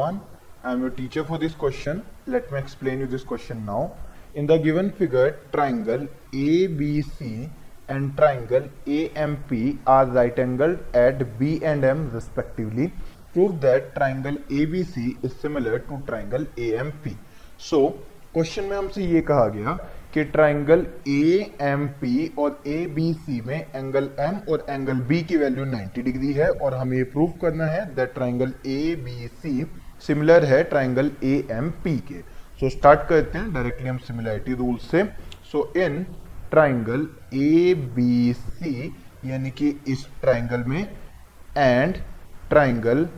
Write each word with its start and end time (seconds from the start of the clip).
everyone. 0.00 0.20
I 0.64 0.72
am 0.72 0.80
your 0.80 0.90
teacher 0.90 1.24
for 1.24 1.36
this 1.38 1.54
question. 1.54 2.02
Let 2.26 2.50
me 2.52 2.58
explain 2.58 3.00
you 3.00 3.06
this 3.06 3.22
question 3.22 3.64
now. 3.66 3.92
In 4.34 4.46
the 4.46 4.56
given 4.56 4.90
figure, 4.92 5.38
triangle 5.52 6.06
ABC 6.32 7.48
and 7.88 8.16
triangle 8.16 8.68
AMP 8.86 9.52
are 9.86 10.06
right 10.06 10.38
angled 10.38 10.78
at 10.94 11.38
B 11.38 11.60
and 11.62 11.84
M 11.84 12.10
respectively. 12.14 12.92
Prove 13.34 13.60
that 13.60 13.94
triangle 13.94 14.36
ABC 14.48 15.22
is 15.22 15.34
similar 15.36 15.78
to 15.80 16.02
triangle 16.06 16.46
AMP. 16.56 17.16
So, 17.58 17.92
question 18.34 18.64
में 18.64 18.76
हमसे 18.76 19.04
ये 19.06 19.20
कहा 19.28 19.46
गया 19.54 19.78
कि 20.14 20.24
triangle 20.24 20.86
A 21.08 21.50
M 21.62 21.86
P 22.00 22.30
और 22.38 22.62
ए 22.66 22.86
B 22.94 23.12
C 23.14 23.40
में 23.40 23.56
angle 23.56 24.08
M 24.20 24.38
और 24.52 24.64
angle 24.70 25.00
B 25.08 25.20
की 25.22 25.36
वैल्यू 25.36 25.64
90 25.66 26.02
डिग्री 26.04 26.32
है 26.32 26.48
और 26.48 26.74
हमें 26.74 26.96
ये 26.96 27.04
प्रूव 27.12 27.32
करना 27.42 27.66
है 27.66 27.84
that 27.94 28.14
triangle 28.14 28.52
A 28.66 28.94
B 29.04 29.28
C 29.42 29.66
similar 30.06 30.44
है 30.44 30.62
ट्राइंगल 30.64 31.10
ए 31.24 31.34
एम 31.50 31.70
पी 31.84 31.96
के। 31.98 32.14
सो 32.14 32.66
so, 32.66 32.72
स्टार्ट 32.72 33.08
करते 33.08 33.38
हैं 33.38 33.52
डायरेक्टली 33.52 33.88
हम 33.88 33.98
सिमिलरिटी 33.98 34.54
रूल 34.54 34.76
से। 34.90 35.04
सो 35.52 35.72
इन 35.76 36.02
ट्राइंगल 36.50 37.06
ए 37.34 37.74
बी 37.96 38.32
सी 38.32 38.94
यानी 39.24 39.50
कि 39.50 39.68
इस 39.88 40.06
ट्राइंगल 40.20 40.64
में 40.66 40.80
and 41.58 41.96
triangle 42.48 43.08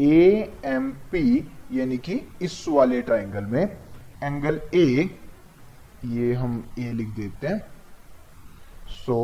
A 0.00 0.50
M 0.64 0.90
P 1.12 1.24
यानी 1.72 1.98
कि 1.98 2.20
इस 2.42 2.64
वाले 2.68 3.00
ट्राइंगल 3.02 3.44
में 3.44 3.62
एंगल 3.62 4.60
ए 4.74 5.08
ये 6.04 6.32
हम 6.34 6.52
ए 6.78 6.92
लिख 6.92 7.08
देते 7.16 7.46
हैं। 7.46 7.60
So 8.96 9.18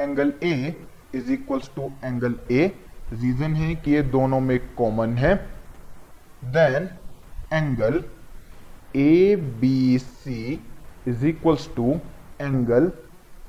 angle 0.00 0.32
A 0.42 0.74
is 1.14 1.32
equals 1.32 1.70
to 1.76 1.90
angle 2.04 2.34
A 2.52 2.66
reason 3.12 3.54
है 3.56 3.74
कि 3.74 3.90
ये 3.90 4.02
दोनों 4.14 4.40
में 4.40 4.58
कॉमन 4.74 5.16
है। 5.18 5.34
Then 6.46 6.88
angle 7.52 8.02
A 8.96 9.36
B 9.60 9.98
C 9.98 10.52
is 11.08 11.26
equals 11.26 11.68
to 11.76 11.94
angle 12.40 12.90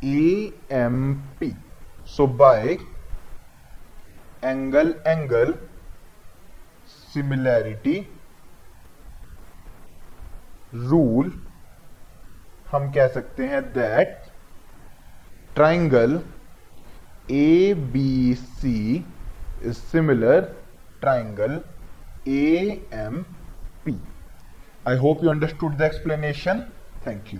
A 0.03 0.53
M 0.73 1.13
P 1.39 1.51
so 2.07 2.27
by 2.37 2.77
angle 4.43 4.93
angle 5.07 5.53
similarity 6.87 7.99
rule 10.73 11.31
हम 12.71 12.91
कह 12.91 13.07
सकते 13.07 13.45
हैं 13.47 13.61
that 13.73 14.17
triangle 15.55 16.19
A 17.31 17.73
B 17.93 18.33
C 18.35 19.05
is 19.65 19.77
similar 19.91 20.41
triangle 21.01 21.59
A 22.27 22.81
M 22.95 23.21
P 23.85 23.95
I 24.87 24.97
hope 24.97 25.23
you 25.23 25.29
understood 25.29 25.77
the 25.77 25.81
explanation 25.81 26.63
thank 27.07 27.33
you 27.33 27.39